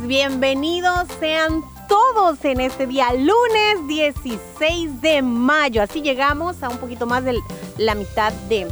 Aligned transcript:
Diferentes. 0.00 0.06
Bienvenidos 0.06 1.08
sean 1.18 1.62
todos 1.88 2.44
en 2.44 2.60
este 2.60 2.86
día, 2.86 3.12
lunes 3.12 3.86
16 3.88 5.00
de 5.00 5.22
mayo. 5.22 5.82
Así 5.82 6.02
llegamos 6.02 6.62
a 6.62 6.68
un 6.68 6.78
poquito 6.78 7.06
más 7.06 7.24
de 7.24 7.38
la 7.78 7.94
mitad 7.94 8.32
de 8.48 8.66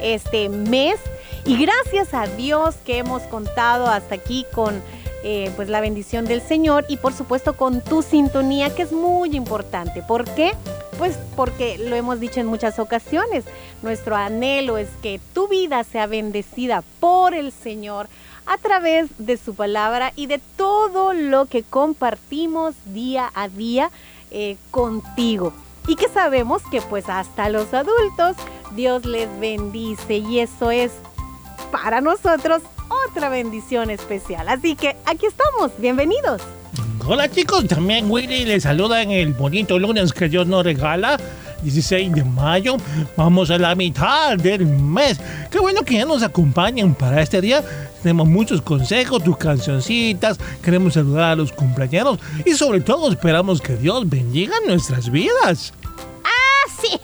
este 0.00 0.48
mes. 0.48 0.98
Y 1.44 1.56
gracias 1.56 2.14
a 2.14 2.26
Dios 2.26 2.76
que 2.84 2.98
hemos 2.98 3.22
contado 3.22 3.86
hasta 3.86 4.14
aquí 4.16 4.44
con 4.52 4.82
eh, 5.22 5.50
pues 5.56 5.68
la 5.68 5.80
bendición 5.80 6.24
del 6.24 6.40
Señor 6.40 6.84
y 6.88 6.96
por 6.96 7.12
supuesto 7.12 7.56
con 7.56 7.80
tu 7.82 8.02
sintonía 8.02 8.74
que 8.74 8.82
es 8.82 8.92
muy 8.92 9.36
importante. 9.36 10.02
¿Por 10.02 10.24
qué? 10.24 10.52
Pues 10.98 11.18
porque 11.36 11.78
lo 11.78 11.94
hemos 11.94 12.20
dicho 12.20 12.40
en 12.40 12.46
muchas 12.46 12.78
ocasiones. 12.78 13.44
Nuestro 13.82 14.16
anhelo 14.16 14.78
es 14.78 14.88
que 15.02 15.20
tu 15.34 15.48
vida 15.48 15.84
sea 15.84 16.06
bendecida 16.06 16.82
por 17.00 17.34
el 17.34 17.52
Señor 17.52 18.08
a 18.46 18.58
través 18.58 19.08
de 19.18 19.36
su 19.36 19.54
palabra 19.54 20.12
y 20.16 20.26
de 20.26 20.40
todo 20.56 21.12
lo 21.12 21.46
que 21.46 21.62
compartimos 21.62 22.74
día 22.86 23.30
a 23.34 23.48
día 23.48 23.90
eh, 24.30 24.56
contigo. 24.70 25.52
Y 25.88 25.96
que 25.96 26.08
sabemos 26.08 26.62
que 26.70 26.80
pues 26.80 27.08
hasta 27.08 27.48
los 27.48 27.72
adultos 27.74 28.36
Dios 28.74 29.04
les 29.04 29.28
bendice 29.38 30.18
y 30.18 30.40
eso 30.40 30.70
es 30.70 30.92
para 31.70 32.00
nosotros 32.00 32.62
otra 33.08 33.28
bendición 33.28 33.90
especial. 33.90 34.48
Así 34.48 34.74
que 34.74 34.96
aquí 35.04 35.26
estamos, 35.26 35.72
bienvenidos. 35.78 36.42
Hola 37.08 37.30
chicos, 37.30 37.68
también 37.68 38.10
Willy 38.10 38.44
les 38.44 38.64
saluda 38.64 39.00
en 39.00 39.12
el 39.12 39.32
bonito 39.32 39.78
lunes 39.78 40.12
que 40.12 40.28
Dios 40.28 40.46
nos 40.48 40.64
regala. 40.64 41.18
16 41.66 42.12
de 42.12 42.22
mayo, 42.22 42.76
vamos 43.16 43.50
a 43.50 43.58
la 43.58 43.74
mitad 43.74 44.36
del 44.36 44.64
mes. 44.64 45.18
Qué 45.50 45.58
bueno 45.58 45.82
que 45.82 45.94
ya 45.94 46.04
nos 46.04 46.22
acompañan 46.22 46.94
para 46.94 47.20
este 47.20 47.40
día. 47.40 47.64
Tenemos 48.02 48.28
muchos 48.28 48.62
consejos, 48.62 49.24
tus 49.24 49.36
cancioncitas, 49.36 50.38
queremos 50.62 50.94
saludar 50.94 51.32
a 51.32 51.34
los 51.34 51.50
cumpleaños 51.50 52.20
y 52.44 52.52
sobre 52.52 52.80
todo 52.80 53.10
esperamos 53.10 53.60
que 53.60 53.76
Dios 53.76 54.08
bendiga 54.08 54.54
nuestras 54.64 55.10
vidas. 55.10 55.72
Sí, 56.80 57.00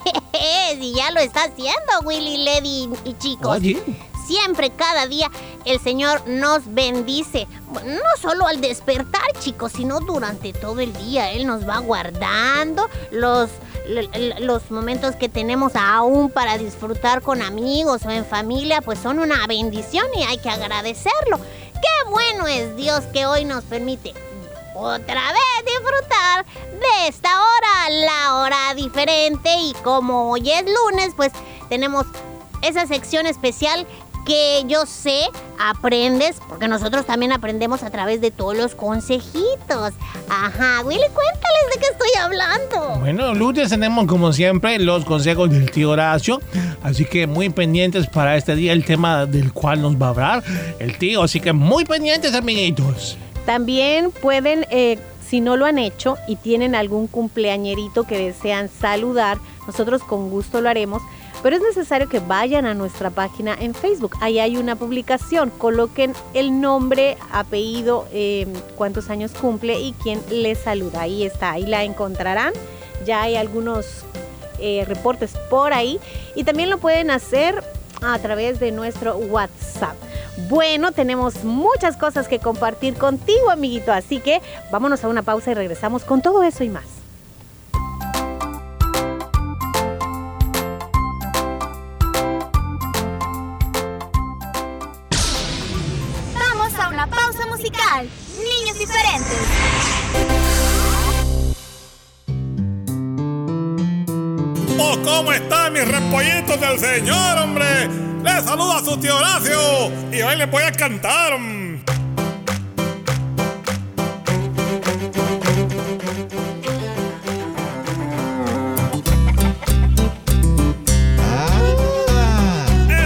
y 0.81 0.94
ya 0.94 1.11
lo 1.12 1.21
está 1.21 1.44
haciendo 1.44 2.00
Willy, 2.05 2.44
Lady 2.44 2.89
y 3.05 3.15
chicos. 3.15 3.56
Oye, 3.56 3.81
Siempre, 4.27 4.71
cada 4.71 5.06
día, 5.06 5.31
el 5.65 5.81
Señor 5.81 6.27
nos 6.29 6.62
bendice. 6.73 7.47
No 7.71 8.21
solo 8.21 8.47
al 8.47 8.61
despertar, 8.61 9.23
chicos, 9.41 9.73
sino 9.73 10.00
durante 10.00 10.53
todo 10.53 10.81
el 10.81 10.93
día. 10.93 11.33
Él 11.33 11.47
nos 11.47 11.69
va 11.69 11.79
guardando 11.79 12.89
los, 13.11 13.50
los 14.41 14.70
momentos 14.70 15.16
que 15.16 15.28
tenemos 15.28 15.72
aún 15.75 16.31
para 16.31 16.59
disfrutar 16.59 17.22
con 17.22 17.43
amigos 17.43 18.03
o 18.04 18.10
en 18.10 18.25
familia, 18.25 18.81
pues 18.81 18.98
son 18.98 19.19
una 19.19 19.47
bendición 19.47 20.06
y 20.16 20.22
hay 20.22 20.38
que 20.38 20.50
agradecerlo. 20.50 21.38
Qué 21.72 22.10
bueno 22.10 22.47
es 22.47 22.76
Dios 22.76 23.00
que 23.12 23.26
hoy 23.26 23.44
nos 23.44 23.65
permite 23.65 24.15
otra 24.75 25.32
vez 25.32 25.65
disfrutar 25.66 26.44
de 26.72 27.09
esta 27.09 27.28
hora, 27.28 27.91
la 27.91 28.34
hora 28.37 28.75
diferente. 28.75 29.50
Y 29.59 29.75
como 29.82 30.31
hoy 30.31 30.50
es 30.50 30.64
lunes, 30.64 31.12
pues 31.16 31.32
tenemos 31.69 32.06
esa 32.62 32.87
sección 32.87 33.26
especial 33.26 33.87
que 34.25 34.62
yo 34.66 34.87
sé 34.87 35.22
aprendes, 35.59 36.37
porque 36.49 36.69
nosotros 36.69 37.06
también 37.06 37.33
aprendemos 37.33 37.83
a 37.83 37.91
través 37.91 38.21
de 38.21 38.31
todos 38.31 38.56
los 38.56 38.75
consejitos. 38.75 39.93
Ajá, 40.28 40.83
Willy, 40.84 41.00
cuéntales 41.00 41.62
de 41.75 41.81
qué 41.81 41.87
estoy 41.91 42.10
hablando. 42.21 43.00
bueno, 43.00 43.34
lunes 43.34 43.69
tenemos 43.71 44.06
como 44.06 44.32
siempre 44.32 44.78
los 44.78 45.05
consejos 45.05 45.50
del 45.50 45.71
tío 45.71 45.91
Horacio, 45.91 46.41
así 46.82 47.05
que 47.05 47.27
muy 47.27 47.50
pendientes 47.50 48.06
para 48.06 48.37
este 48.37 48.55
día 48.55 48.72
el 48.72 48.84
tema 48.84 49.27
del 49.27 49.53
cual 49.53 49.82
nos 49.82 50.00
va 50.00 50.06
a 50.06 50.11
hablar 50.11 50.44
el 50.78 50.99
tío, 50.99 51.22
así 51.22 51.41
que 51.41 51.53
muy 51.53 51.84
pendientes 51.84 52.34
amiguitos. 52.34 53.16
También 53.47 54.12
pueden, 54.12 54.66
eh, 54.71 54.99
si 55.27 55.41
no 55.41 55.56
lo 55.56 55.66
han 55.66 55.78
hecho 55.78 56.16
y 56.28 56.37
tienen 56.37 56.75
algún 56.75 57.09
cumpleañerito 57.09 58.05
que 58.05 58.19
desean 58.19 58.69
saludar, 58.69 59.38
nosotros 59.66 60.03
con 60.03 60.31
gusto 60.31 60.61
lo 60.61 60.69
haremos. 60.69 61.03
Pero 61.42 61.56
es 61.56 61.62
necesario 61.62 62.08
que 62.08 62.20
vayan 62.20 62.66
a 62.66 62.75
nuestra 62.75 63.10
página 63.10 63.54
en 63.58 63.75
Facebook. 63.75 64.16
Ahí 64.20 64.38
hay 64.38 64.56
una 64.56 64.76
publicación. 64.76 65.50
Coloquen 65.50 66.14
el 66.34 66.60
nombre, 66.60 67.19
apellido, 67.32 68.06
eh, 68.12 68.47
cuántos 68.76 69.10
años 69.10 69.32
cumple 69.32 69.81
y 69.81 69.92
quién 69.94 70.20
les 70.31 70.58
saluda. 70.58 71.02
Ahí 71.02 71.25
está, 71.25 71.52
ahí 71.52 71.66
la 71.66 71.82
encontrarán. 71.82 72.52
Ya 73.04 73.22
hay 73.22 73.34
algunos 73.34 74.04
eh, 74.60 74.84
reportes 74.86 75.32
por 75.50 75.72
ahí. 75.72 75.98
Y 76.36 76.44
también 76.44 76.70
lo 76.70 76.78
pueden 76.78 77.10
hacer 77.10 77.62
a 78.02 78.19
través 78.20 78.61
de 78.61 78.70
nuestro 78.70 79.17
WhatsApp. 79.17 79.96
Bueno, 80.49 80.93
tenemos 80.93 81.43
muchas 81.43 81.96
cosas 81.96 82.28
que 82.28 82.38
compartir 82.38 82.94
contigo, 82.94 83.50
amiguito. 83.50 83.93
Así 83.93 84.20
que 84.20 84.40
vámonos 84.70 85.02
a 85.02 85.08
una 85.08 85.22
pausa 85.22 85.50
y 85.50 85.55
regresamos 85.55 86.05
con 86.05 86.22
todo 86.22 86.44
eso 86.44 86.62
y 86.62 86.69
más. 86.69 87.01
¿cómo 104.99 105.33
están 105.33 105.73
mis 105.73 105.87
repollitos 105.87 106.61
del 106.61 106.79
Señor, 106.79 107.39
hombre? 107.39 107.89
Les 108.23 108.44
saluda 108.44 108.79
a 108.79 108.85
su 108.85 108.97
tío 108.99 109.17
Horacio 109.17 109.91
y 110.12 110.21
hoy 110.21 110.37
les 110.37 110.50
voy 110.50 110.62
a 110.62 110.73
cantar. 110.73 111.33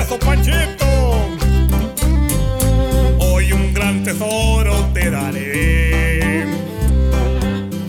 Eso, 0.03 0.19
Panchito. 0.19 0.87
Hoy 3.19 3.53
un 3.53 3.73
gran 3.73 4.03
tesoro 4.03 4.75
te 4.93 5.11
daré. 5.11 6.47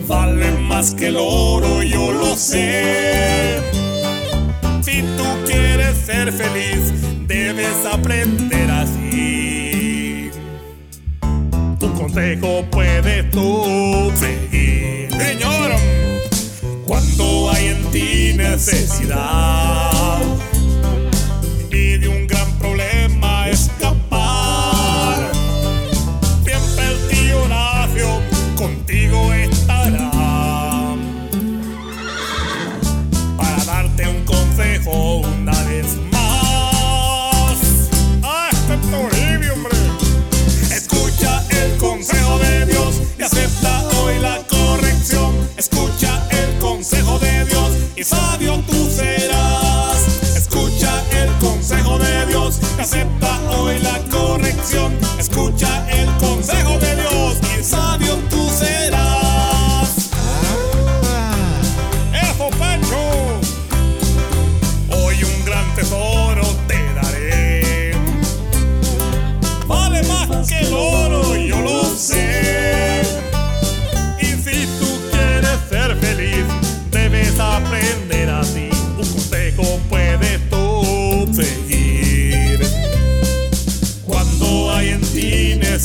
Vale 0.08 0.52
más 0.62 0.94
que 0.94 1.08
el 1.08 1.18
oro, 1.18 1.82
yo 1.84 2.12
lo 2.12 2.36
sé. 2.36 3.76
Ser 6.07 6.31
feliz, 6.31 6.94
debes 7.27 7.86
aprender 7.86 8.71
así. 8.71 10.31
Tu 11.81 11.94
consejo 11.95 12.63
puedes 12.71 13.30
tú 13.30 14.09
seguir, 14.15 15.12
Señor. 15.12 15.71
Cuando 16.86 17.51
hay 17.51 17.68
en 17.68 17.83
ti 17.92 18.33
necesidad 18.38 20.21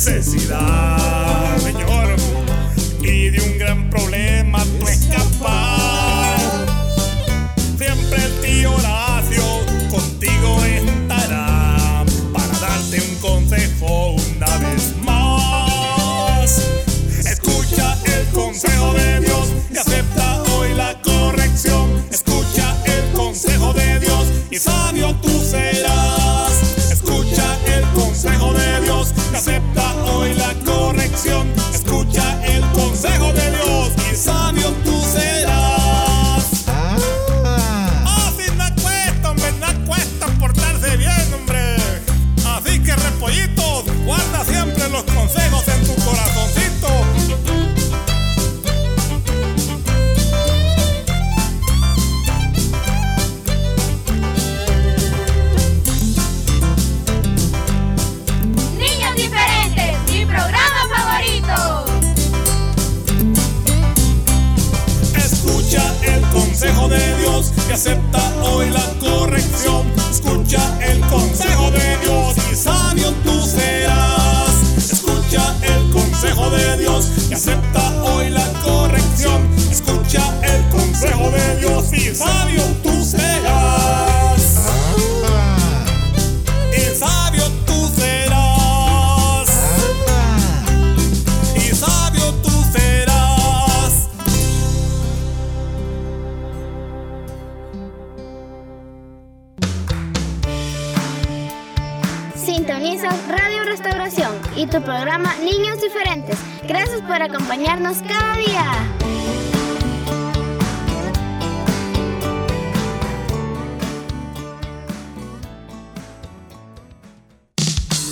necesidad, 0.04 1.01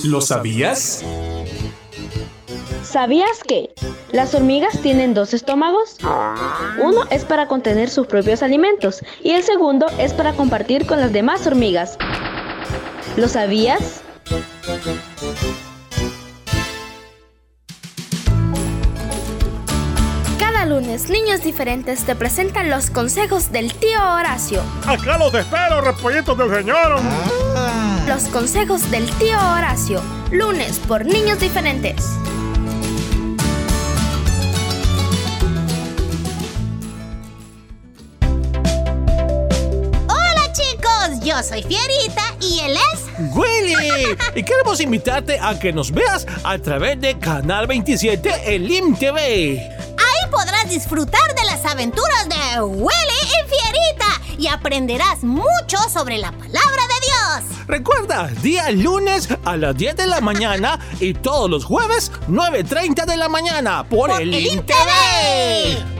¿Lo 0.04 0.20
sabías? 0.20 1.04
¿Sabías 2.82 3.44
que 3.46 3.72
las 4.12 4.34
hormigas 4.34 4.80
tienen 4.80 5.12
dos 5.14 5.34
estómagos? 5.34 5.98
Uno 6.82 7.02
es 7.10 7.24
para 7.24 7.46
contener 7.46 7.90
sus 7.90 8.06
propios 8.06 8.42
alimentos 8.42 9.04
y 9.22 9.32
el 9.32 9.42
segundo 9.42 9.86
es 9.98 10.14
para 10.14 10.32
compartir 10.32 10.86
con 10.86 11.00
las 11.00 11.12
demás 11.12 11.46
hormigas. 11.46 11.98
¿Lo 13.16 13.28
sabías? 13.28 14.02
Lunes, 20.80 21.10
Niños 21.10 21.42
Diferentes 21.42 22.04
te 22.04 22.14
presentan 22.14 22.70
los 22.70 22.88
consejos 22.88 23.52
del 23.52 23.74
tío 23.74 23.98
Horacio. 24.02 24.62
Acá 24.86 25.18
los 25.18 25.34
espero, 25.34 25.82
repollitos 25.82 26.38
del 26.38 26.50
señor. 26.54 27.00
Los 28.08 28.24
consejos 28.24 28.90
del 28.90 29.10
tío 29.16 29.36
Horacio. 29.36 30.00
Lunes 30.30 30.78
por 30.88 31.04
Niños 31.04 31.38
Diferentes. 31.38 32.02
Hola 40.08 40.52
chicos, 40.52 41.20
yo 41.22 41.42
soy 41.42 41.62
Fierita 41.62 42.22
y 42.40 42.60
él 42.60 42.76
es... 42.94 43.34
Willy, 43.34 44.16
y 44.34 44.42
queremos 44.42 44.80
invitarte 44.80 45.38
a 45.38 45.58
que 45.58 45.74
nos 45.74 45.90
veas 45.90 46.26
a 46.42 46.56
través 46.58 46.98
de 47.02 47.18
Canal 47.18 47.66
27 47.66 48.54
el 48.54 48.70
IM 48.70 48.96
TV. 48.96 49.79
Disfrutar 50.70 51.34
de 51.34 51.44
las 51.46 51.64
aventuras 51.64 52.28
de 52.28 52.62
Willy 52.62 52.90
y 53.24 53.48
Fierita 53.50 54.38
y 54.38 54.46
aprenderás 54.46 55.24
mucho 55.24 55.76
sobre 55.92 56.16
la 56.16 56.30
palabra 56.30 56.52
de 56.52 57.06
Dios. 57.06 57.66
Recuerda, 57.66 58.28
día 58.40 58.70
lunes 58.70 59.28
a 59.44 59.56
las 59.56 59.76
10 59.76 59.96
de 59.96 60.06
la 60.06 60.20
mañana 60.20 60.78
y 61.00 61.14
todos 61.14 61.50
los 61.50 61.64
jueves 61.64 62.12
9.30 62.28 63.04
de 63.04 63.16
la 63.16 63.28
mañana 63.28 63.82
por, 63.88 64.12
el 64.12 64.30
TV. 64.30 65.99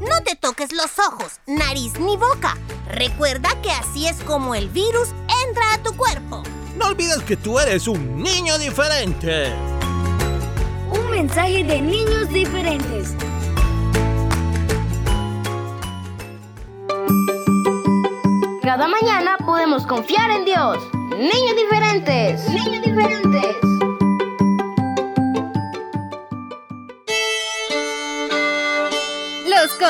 No 0.00 0.22
te 0.24 0.34
toques 0.34 0.72
los 0.72 0.98
ojos, 0.98 1.40
nariz 1.46 1.98
ni 2.00 2.16
boca. 2.16 2.56
Recuerda 2.88 3.50
que 3.62 3.70
así 3.70 4.06
es 4.06 4.16
como 4.22 4.54
el 4.54 4.70
virus 4.70 5.10
entra 5.46 5.74
a 5.74 5.82
tu 5.82 5.94
cuerpo. 5.94 6.42
No 6.76 6.86
olvides 6.86 7.22
que 7.24 7.36
tú 7.36 7.58
eres 7.58 7.86
un 7.86 8.22
niño 8.22 8.56
diferente. 8.58 9.52
Un 10.90 11.10
mensaje 11.10 11.62
de 11.64 11.82
niños 11.82 12.30
diferentes. 12.30 13.14
Cada 18.62 18.88
mañana 18.88 19.36
podemos 19.44 19.86
confiar 19.86 20.30
en 20.30 20.46
Dios. 20.46 20.78
Niños 21.18 21.56
diferentes. 21.56 22.48
Niños 22.48 22.82
diferentes. 22.82 23.56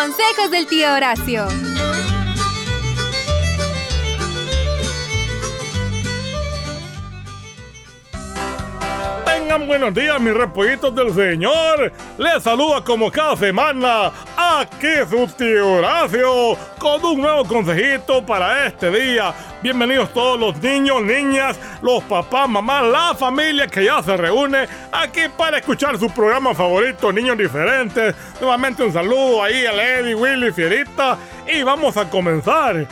Consejos 0.01 0.51
del 0.51 0.67
tío 0.67 0.95
Horacio. 0.95 1.47
Tengan 9.27 9.67
buenos 9.67 9.93
días, 9.93 10.19
mis 10.19 10.33
repollitos 10.33 10.95
del 10.95 11.13
Señor. 11.13 11.93
Les 12.17 12.43
saluda 12.43 12.83
como 12.83 13.11
cada 13.11 13.37
semana 13.37 14.11
aquí 14.59 14.89
su 15.09 15.27
tío 15.37 15.75
Horacio 15.75 16.57
con 16.79 17.05
un 17.05 17.21
nuevo 17.21 17.45
consejito 17.45 18.25
para 18.25 18.67
este 18.67 18.91
día. 18.91 19.33
Bienvenidos 19.63 20.13
todos 20.13 20.41
los 20.41 20.61
niños, 20.61 21.03
niñas, 21.03 21.59
los 21.83 22.03
papás, 22.05 22.49
mamás, 22.49 22.85
la 22.85 23.15
familia 23.15 23.67
que 23.69 23.85
ya 23.85 24.03
se 24.03 24.17
reúne 24.17 24.67
aquí 24.91 25.23
para 25.37 25.59
escuchar 25.59 25.99
su 25.99 26.11
programa 26.11 26.55
favorito, 26.55 27.13
Niños 27.13 27.39
Diferentes. 27.39 28.15
Nuevamente 28.41 28.83
un 28.83 28.93
saludo 28.93 29.43
ahí 29.43 29.67
a 29.67 29.73
Lady, 29.73 30.15
Willy, 30.15 30.53
Fierita 30.53 31.17
y 31.47 31.63
vamos 31.63 31.97
a 31.97 32.09
comenzar. 32.09 32.87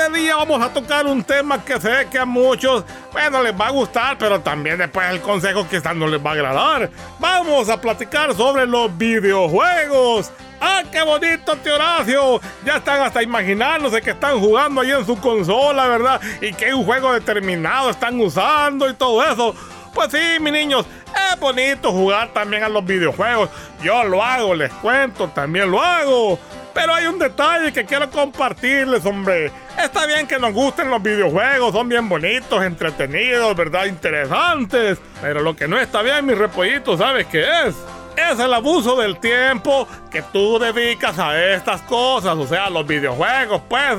Este 0.00 0.18
día 0.18 0.36
vamos 0.36 0.62
a 0.62 0.72
tocar 0.72 1.04
un 1.04 1.22
tema 1.22 1.62
que 1.62 1.78
sé 1.78 2.08
que 2.10 2.18
a 2.18 2.24
muchos, 2.24 2.84
bueno, 3.12 3.42
les 3.42 3.52
va 3.52 3.66
a 3.66 3.70
gustar, 3.70 4.16
pero 4.16 4.40
también 4.40 4.78
después 4.78 5.06
el 5.10 5.20
consejo 5.20 5.68
quizás 5.68 5.94
no 5.94 6.06
les 6.06 6.24
va 6.24 6.30
a 6.30 6.32
agradar. 6.32 6.90
Vamos 7.18 7.68
a 7.68 7.78
platicar 7.78 8.34
sobre 8.34 8.66
los 8.66 8.96
videojuegos. 8.96 10.32
¡Ah, 10.58 10.82
qué 10.90 11.02
bonito, 11.02 11.54
tío! 11.56 12.40
Ya 12.64 12.76
están 12.78 13.02
hasta 13.02 13.22
imaginándose 13.22 14.00
que 14.00 14.12
están 14.12 14.40
jugando 14.40 14.80
ahí 14.80 14.90
en 14.90 15.04
su 15.04 15.20
consola, 15.20 15.86
¿verdad? 15.86 16.18
Y 16.40 16.54
que 16.54 16.72
un 16.72 16.86
juego 16.86 17.12
determinado 17.12 17.90
están 17.90 18.18
usando 18.20 18.88
y 18.88 18.94
todo 18.94 19.22
eso. 19.22 19.54
Pues 19.92 20.12
sí, 20.12 20.40
mis 20.40 20.52
niños, 20.52 20.86
es 21.30 21.38
bonito 21.38 21.92
jugar 21.92 22.32
también 22.32 22.62
a 22.62 22.70
los 22.70 22.84
videojuegos. 22.84 23.50
Yo 23.82 24.02
lo 24.04 24.22
hago, 24.22 24.54
les 24.54 24.72
cuento, 24.74 25.28
también 25.28 25.70
lo 25.70 25.82
hago. 25.82 26.38
Pero 26.72 26.94
hay 26.94 27.06
un 27.06 27.18
detalle 27.18 27.72
que 27.72 27.84
quiero 27.84 28.10
compartirles, 28.10 29.04
hombre. 29.04 29.50
Está 29.82 30.06
bien 30.06 30.26
que 30.26 30.38
nos 30.38 30.52
gusten 30.52 30.90
los 30.90 31.02
videojuegos, 31.02 31.72
son 31.72 31.88
bien 31.88 32.08
bonitos, 32.08 32.62
entretenidos, 32.62 33.56
¿verdad? 33.56 33.86
Interesantes. 33.86 34.98
Pero 35.20 35.40
lo 35.40 35.56
que 35.56 35.66
no 35.66 35.78
está 35.78 36.02
bien, 36.02 36.26
mis 36.26 36.38
repollitos, 36.38 36.98
¿sabes 36.98 37.26
qué 37.26 37.42
es? 37.66 37.74
Es 38.16 38.38
el 38.38 38.52
abuso 38.52 38.96
del 38.96 39.18
tiempo 39.18 39.88
que 40.10 40.22
tú 40.22 40.58
dedicas 40.58 41.18
a 41.18 41.42
estas 41.54 41.80
cosas, 41.82 42.36
o 42.36 42.46
sea, 42.46 42.68
los 42.68 42.86
videojuegos, 42.86 43.62
pues. 43.68 43.96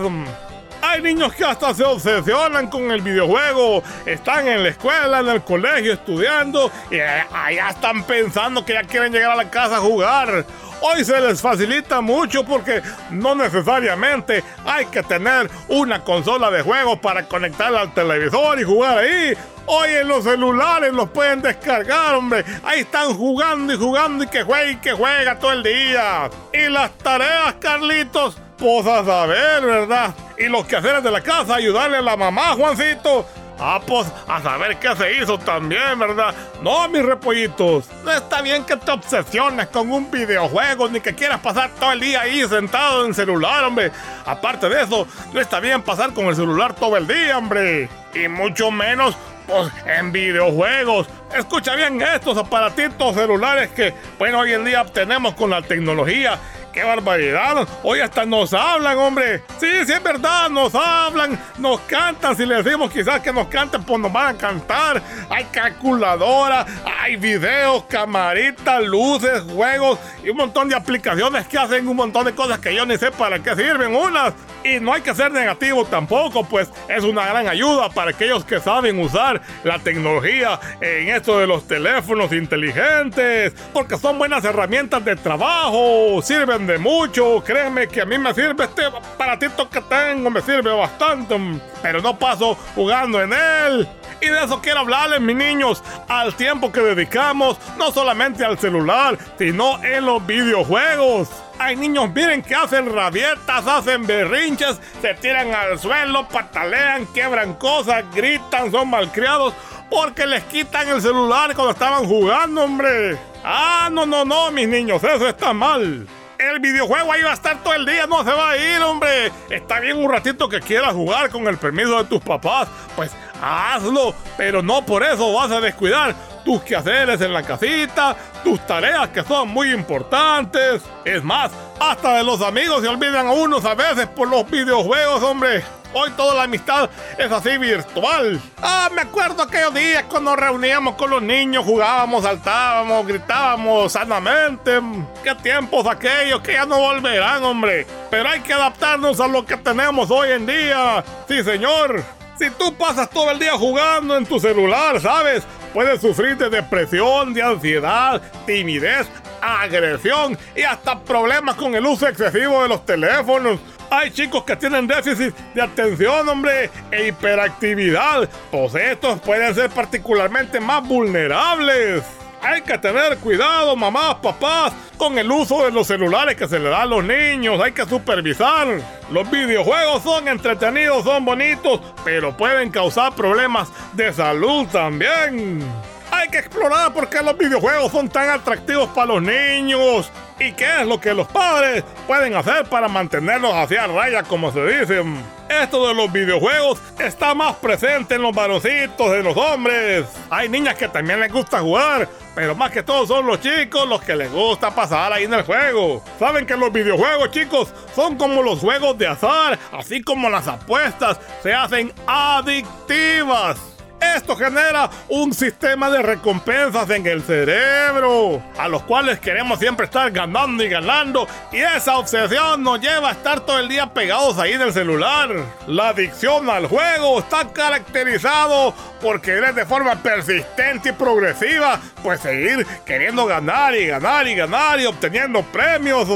Hay 0.82 1.02
niños 1.02 1.34
que 1.34 1.46
hasta 1.46 1.74
se 1.74 1.84
obsesionan 1.84 2.68
con 2.68 2.92
el 2.92 3.02
videojuego, 3.02 3.84
están 4.06 4.48
en 4.48 4.64
la 4.64 4.70
escuela, 4.70 5.20
en 5.20 5.30
el 5.30 5.42
colegio 5.44 5.94
estudiando 5.94 6.72
y 6.90 7.00
allá 7.00 7.70
están 7.70 8.04
pensando 8.04 8.66
que 8.66 8.74
ya 8.74 8.84
quieren 8.84 9.14
llegar 9.14 9.32
a 9.32 9.36
la 9.36 9.50
casa 9.50 9.78
a 9.78 9.80
jugar. 9.80 10.46
Hoy 10.84 11.06
se 11.06 11.22
les 11.22 11.40
facilita 11.40 12.02
mucho 12.02 12.44
porque 12.44 12.82
no 13.12 13.36
necesariamente 13.36 14.44
hay 14.66 14.88
que 14.88 15.04
tener 15.04 15.50
una 15.68 16.04
consola 16.04 16.50
de 16.50 16.64
juegos 16.64 16.98
para 17.00 17.28
conectarla 17.28 17.82
al 17.82 17.94
televisor 17.94 18.60
y 18.60 18.64
jugar 18.64 18.98
ahí. 18.98 19.38
Hoy 19.68 19.90
en 19.92 20.08
los 20.08 20.24
celulares 20.24 20.92
los 20.92 21.10
pueden 21.12 21.44
descargar, 21.44 22.16
hombre. 22.16 22.44
Ahí 22.64 22.80
están 22.80 23.14
jugando 23.14 23.74
y 23.74 23.78
jugando 23.78 24.24
y 24.24 24.28
que 24.28 24.42
juega 24.42 24.72
y 24.72 24.76
que 24.78 24.92
juega 24.94 25.38
todo 25.38 25.52
el 25.52 25.62
día. 25.62 26.32
Y 26.52 26.68
las 26.68 26.92
tareas, 26.98 27.54
Carlitos, 27.60 28.42
pues 28.62 28.86
a 28.86 29.03
saber, 29.03 29.65
¿verdad? 29.65 30.13
Y 30.38 30.44
los 30.44 30.65
quehaceres 30.68 31.03
de 31.03 31.10
la 31.10 31.22
casa, 31.22 31.56
ayudarle 31.56 31.98
a 31.98 32.01
la 32.01 32.15
mamá, 32.15 32.53
Juancito. 32.53 33.25
Ah, 33.60 33.82
pues 33.86 34.08
a 34.27 34.41
saber 34.41 34.77
qué 34.77 34.96
se 34.96 35.18
hizo 35.18 35.38
también, 35.39 35.98
¿verdad? 35.98 36.34
No, 36.62 36.88
mis 36.88 37.03
repollitos. 37.03 37.89
No 38.03 38.12
está 38.12 38.41
bien 38.41 38.63
que 38.63 38.77
te 38.77 38.91
obsesiones 38.91 39.68
con 39.68 39.91
un 39.91 40.10
videojuego 40.12 40.89
ni 40.89 41.00
que 41.00 41.15
quieras 41.15 41.39
pasar 41.39 41.72
todo 41.80 41.91
el 41.91 42.00
día 42.00 42.22
ahí 42.22 42.48
sentado 42.48 43.01
en 43.01 43.10
el 43.10 43.15
celular, 43.15 43.63
hombre. 43.63 43.91
Aparte 44.25 44.70
de 44.70 44.84
eso, 44.84 45.08
no 45.34 45.39
está 45.39 45.60
bien 45.60 45.82
pasar 45.82 46.13
con 46.13 46.27
el 46.27 46.36
celular 46.36 46.75
todo 46.75 46.98
el 46.98 47.08
día, 47.08 47.38
hombre. 47.38 47.89
Y 48.13 48.27
mucho 48.27 48.70
menos 48.70 49.15
pues, 49.48 49.72
en 49.86 50.12
videojuegos. 50.12 51.08
Escucha 51.36 51.75
bien 51.75 52.00
estos 52.01 52.38
aparatitos 52.38 53.15
celulares 53.15 53.70
que, 53.72 53.94
bueno, 54.20 54.39
hoy 54.39 54.53
en 54.53 54.65
día 54.65 54.86
tenemos 54.86 55.34
con 55.34 55.50
la 55.50 55.62
tecnología 55.62 56.39
¡Qué 56.74 56.84
barbaridad! 56.84 57.68
Hoy 57.84 58.00
hasta 58.00 58.25
nos 58.25 58.54
hablan, 58.54 58.98
hombre. 58.98 59.44
Sí, 59.60 59.68
sí, 59.86 59.92
es 59.92 60.01
verdad, 60.01 60.50
nos 60.50 60.74
hablan, 60.74 61.38
nos 61.58 61.82
cantan. 61.82 62.36
Si 62.38 62.46
les 62.46 62.63
decimos 62.63 62.90
quizás 62.92 63.20
que 63.20 63.34
nos 63.34 63.48
canten, 63.48 63.84
pues 63.84 64.00
nos 64.00 64.12
van 64.12 64.36
a 64.36 64.38
cantar. 64.38 65.01
Hay 65.30 65.44
calculadora, 65.46 66.66
hay 67.01 67.18
videos, 67.18 67.84
camaritas, 67.90 68.82
luces, 68.84 69.42
juegos 69.42 70.00
y 70.24 70.30
un 70.30 70.38
montón 70.38 70.70
de 70.70 70.75
aplicaciones 70.75 71.46
que 71.48 71.58
hacen 71.58 71.88
un 71.90 71.98
montón 71.98 72.24
de 72.25 72.34
cosas 72.34 72.60
que 72.60 72.74
yo 72.74 72.86
ni 72.86 72.98
sé 72.98 73.12
para 73.12 73.40
qué 73.40 73.54
sirven 73.54 73.94
unas. 73.94 74.34
Y 74.63 74.80
no 74.80 74.94
hay 74.94 75.01
que 75.01 75.15
ser 75.15 75.32
negativo 75.32 75.86
tampoco, 75.86 76.44
pues 76.44 76.70
es 76.88 77.03
una 77.03 77.25
gran 77.25 77.48
ayuda 77.48 77.89
para 77.89 78.12
aquellos 78.12 78.46
que 78.46 78.60
saben 78.60 79.00
usar 79.00 79.41
la 79.63 79.80
tecnología 79.80 80.60
en 80.80 81.10
esto 81.10 81.39
de 81.39 81.48
los 81.48 81.68
teléfonos 81.68 82.32
inteligentes, 82.32 83.53
porque 83.74 83.98
son 83.98 84.20
buenas 84.20 84.46
herramientas 84.46 85.03
de 85.03 85.15
trabajo, 85.15 86.22
sirven 86.22 86.68
de 86.68 86.77
mucho. 86.77 87.44
Créeme 87.44 87.88
que 87.88 88.01
a 88.01 88.06
mí 88.06 88.20
me 88.20 88.34
sirve 88.36 88.65
este 88.65 88.86
aparatito 88.86 89.68
que 89.68 89.82
tengo, 89.82 90.30
me 90.30 90.41
sirve 90.41 90.72
bastante, 90.72 91.36
pero 91.82 92.01
no 92.01 92.18
paso 92.20 92.56
jugando 92.75 93.22
en 93.22 93.34
él. 93.34 93.88
Y 94.22 94.27
de 94.27 94.44
eso 94.44 94.62
quiero 94.62 94.82
hablarles, 94.82 95.20
mis 95.22 95.36
niños, 95.36 95.84
al 96.08 96.36
tiempo 96.36 96.72
que 96.72 96.82
dedicamos, 96.82 97.58
no 97.80 97.91
solamente 97.91 98.46
al 98.46 98.60
celular, 98.60 99.18
sino 99.39 99.84
en 99.84 100.06
los 100.06 100.24
videojuegos. 100.27 101.30
Hay 101.63 101.75
niños, 101.75 102.10
miren 102.12 102.41
que 102.41 102.56
hacen 102.56 102.91
rabietas, 102.91 103.68
hacen 103.68 104.08
berrinches, 104.08 104.80
se 105.00 105.13
tiran 105.13 105.53
al 105.53 105.77
suelo, 105.77 106.27
patalean, 106.27 107.06
quiebran 107.06 107.53
cosas, 107.53 108.03
gritan, 108.15 108.72
son 108.72 108.89
malcriados 108.89 109.53
porque 109.88 110.25
les 110.25 110.44
quitan 110.46 110.88
el 110.89 111.00
celular 111.00 111.53
cuando 111.53 111.74
estaban 111.74 112.06
jugando, 112.06 112.63
hombre. 112.63 113.15
Ah, 113.44 113.89
no, 113.91 114.08
no, 114.08 114.25
no, 114.25 114.50
mis 114.50 114.68
niños, 114.68 115.03
eso 115.03 115.27
está 115.27 115.53
mal. 115.53 116.08
El 116.39 116.60
videojuego 116.60 117.13
ahí 117.13 117.22
va 117.22 117.30
a 117.30 117.36
estar 117.36 117.62
todo 117.62 117.75
el 117.75 117.86
día, 117.86 118.08
no 118.08 118.24
se 118.24 118.32
va 118.32 118.50
a 118.50 118.58
ir, 118.58 118.82
hombre. 118.82 119.32
Está 119.51 119.80
bien 119.80 120.00
un 120.00 120.12
ratito 120.12 120.50
que 120.50 120.62
quieras 120.62 120.94
jugar 120.94 121.30
con 121.30 121.48
el 121.48 121.60
permiso 121.60 121.96
de 121.96 122.06
tus 122.06 122.24
papás. 122.24 122.70
Pues 122.96 123.12
hazlo, 123.39 124.15
pero 124.36 124.63
no 124.63 124.84
por 124.84 125.03
eso 125.03 125.32
vas 125.32 125.51
a 125.51 125.62
descuidar 125.62 126.15
tus 126.43 126.62
quehaceres 126.63 127.21
en 127.21 127.33
la 127.33 127.43
casita, 127.43 128.15
tus 128.43 128.60
tareas 128.65 129.10
que 129.10 129.24
son 129.24 129.50
muy 129.50 129.71
importantes. 129.71 130.81
Es 131.05 131.24
más, 131.24 131.51
hasta 131.79 132.17
de 132.17 132.24
los 132.24 132.41
amigos 132.41 132.81
se 132.81 132.88
olvidan 132.88 133.27
a 133.27 133.31
unos 133.31 133.65
a 133.65 133.75
veces 133.75 134.07
por 134.07 134.27
los 134.27 134.50
videojuegos, 134.50 135.24
hombre. 135.24 135.63
Hoy 135.93 136.10
toda 136.12 136.36
la 136.36 136.43
amistad 136.43 136.89
es 137.17 137.29
así 137.31 137.57
virtual. 137.57 138.41
Ah, 138.62 138.89
me 138.93 139.01
acuerdo 139.01 139.43
aquellos 139.43 139.74
días 139.74 140.05
cuando 140.07 140.36
reuníamos 140.38 140.95
con 140.95 141.10
los 141.10 141.21
niños, 141.21 141.65
jugábamos, 141.65 142.24
saltábamos, 142.24 143.05
gritábamos 143.05 143.91
sanamente. 143.91 144.79
Qué 145.21 145.36
tiempos 145.36 145.86
aquellos 145.88 146.41
que 146.41 146.53
ya 146.53 146.65
no 146.65 146.77
volverán, 146.77 147.43
hombre. 147.43 147.86
Pero 148.10 148.29
hay 148.29 148.39
que 148.39 148.53
adaptarnos 148.53 149.19
a 149.19 149.27
lo 149.27 149.45
que 149.45 149.57
tenemos 149.57 150.10
hoy 150.10 150.31
en 150.31 150.45
día. 150.45 151.03
Sí, 151.27 151.43
señor. 151.43 152.01
Si 152.39 152.50
tú 152.51 152.74
pasas 152.74 153.10
todo 153.10 153.29
el 153.29 153.38
día 153.38 153.53
jugando 153.53 154.15
en 154.15 154.25
tu 154.25 154.39
celular, 154.39 155.00
¿sabes? 155.00 155.43
Puedes 155.74 156.01
sufrir 156.01 156.38
de 156.38 156.50
depresión, 156.50 157.34
de 157.34 157.42
ansiedad, 157.42 158.22
timidez, 158.46 159.08
agresión 159.42 160.38
y 160.56 160.63
hasta 160.63 161.00
problemas 161.00 161.56
con 161.56 161.74
el 161.75 161.86
uso 161.86 162.08
excesivo 162.08 162.62
de 162.63 162.70
los 162.70 162.86
teléfonos. 162.86 163.60
Hay 163.90 164.12
chicos 164.12 164.44
que 164.44 164.56
tienen 164.56 164.88
déficit 164.88 165.36
de 165.54 165.62
atención, 165.62 166.28
hombre, 166.28 166.70
e 166.92 167.08
hiperactividad. 167.08 168.30
Pues 168.50 168.75
estos 168.75 169.20
pueden 169.22 169.54
ser 169.54 169.70
particularmente 169.70 170.60
más 170.60 170.86
vulnerables. 170.88 172.04
Hay 172.43 172.62
que 172.62 172.77
tener 172.79 173.17
cuidado, 173.17 173.75
mamás, 173.75 174.15
papás, 174.15 174.74
con 174.98 175.17
el 175.19 175.31
uso 175.31 175.63
de 175.63 175.71
los 175.71 175.86
celulares 175.86 176.36
que 176.36 176.48
se 176.48 176.60
le 176.60 176.69
da 176.69 176.81
a 176.81 176.86
los 176.86 177.03
niños. 177.03 177.62
Hay 177.62 177.71
que 177.71 177.86
supervisar. 177.86 178.67
Los 179.12 179.29
videojuegos 179.29 180.01
son 180.01 180.27
entretenidos, 180.27 181.03
son 181.03 181.24
bonitos, 181.24 181.81
pero 182.03 182.36
pueden 182.36 182.71
causar 182.71 183.13
problemas 183.13 183.69
de 183.93 184.12
salud 184.12 184.65
también. 184.71 185.63
Hay 186.12 186.29
que 186.29 186.39
explorar 186.39 186.91
por 186.93 187.10
qué 187.10 187.21
los 187.21 187.38
videojuegos 187.38 187.91
son 187.91 188.10
tan 188.10 188.29
atractivos 188.29 188.89
para 188.89 189.07
los 189.07 189.21
niños 189.21 190.12
y 190.41 190.51
qué 190.53 190.81
es 190.81 190.88
lo 190.88 191.00
que 191.00 191.13
los 191.13 191.27
padres 191.27 191.83
pueden 192.07 192.36
hacer 192.36 192.65
para 192.65 192.88
mantenerlos 192.88 193.53
hacia 193.53 193.88
raya, 193.88 194.24
como 194.24 194.51
se 194.51 194.65
dicen. 194.65 195.24
Esto 195.50 195.88
de 195.88 195.93
los 195.93 196.12
videojuegos 196.12 196.79
está 196.98 197.36
más 197.36 197.55
presente 197.57 198.15
en 198.15 198.21
los 198.21 198.33
varoncitos 198.33 199.12
de 199.12 199.21
los 199.21 199.36
hombres. 199.36 200.05
Hay 200.29 200.48
niñas 200.48 200.75
que 200.75 200.88
también 200.88 201.19
les 201.19 201.31
gusta 201.31 201.60
jugar, 201.60 202.07
pero 202.33 202.55
más 202.55 202.71
que 202.71 202.81
todo 202.81 203.05
son 203.05 203.27
los 203.27 203.41
chicos 203.41 203.88
los 203.88 204.01
que 204.01 204.15
les 204.15 204.31
gusta 204.31 204.74
pasar 204.74 205.12
ahí 205.12 205.25
en 205.25 205.33
el 205.33 205.43
juego. 205.43 206.03
Saben 206.17 206.45
que 206.45 206.55
los 206.55 206.71
videojuegos, 206.71 207.31
chicos, 207.31 207.74
son 207.93 208.17
como 208.17 208.41
los 208.41 208.60
juegos 208.60 208.98
de 208.98 209.07
azar, 209.07 209.60
así 209.74 210.01
como 210.01 210.29
las 210.29 210.48
apuestas 210.48 211.19
se 211.43 211.53
hacen 211.53 211.93
adictivas. 212.07 213.71
Esto 214.01 214.36
genera 214.36 214.89
un 215.10 215.31
sistema 215.31 215.91
de 215.91 216.01
recompensas 216.01 216.89
en 216.89 217.05
el 217.05 217.22
cerebro, 217.22 218.41
a 218.58 218.67
los 218.67 218.81
cuales 218.81 219.20
queremos 219.20 219.60
siempre 219.60 219.86
estar 219.86 220.10
ganando 220.10 220.63
y 220.63 220.70
ganando, 220.70 221.27
y 221.51 221.58
esa 221.58 222.00
obsesión 222.00 222.63
nos 222.63 222.81
lleva 222.81 223.10
a 223.10 223.12
estar 223.12 223.41
todo 223.41 223.60
el 223.60 223.70
día 223.70 223.93
pegados 223.93 224.39
ahí 224.39 224.53
en 224.53 224.62
el 224.62 224.74
celular. 224.74 225.29
La 225.67 225.89
adicción 225.89 226.50
al 226.50 226.65
juego 226.65 227.20
está 227.20 227.48
caracterizado 227.53 228.74
por 229.00 229.22
querer 229.22 229.53
de 229.53 229.67
forma 229.67 229.96
persistente 230.01 230.89
y 230.89 230.93
progresiva, 230.93 231.79
pues 232.01 232.22
seguir 232.22 232.65
queriendo 232.84 233.27
ganar 233.27 233.75
y 233.75 233.86
ganar 233.86 234.27
y 234.27 234.34
ganar 234.34 234.79
y 234.79 234.88
obteniendo 234.88 235.43
premios. 235.43 236.08